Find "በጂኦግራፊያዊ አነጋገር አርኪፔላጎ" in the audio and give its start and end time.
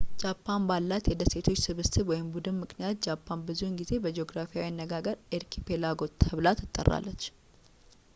4.05-6.01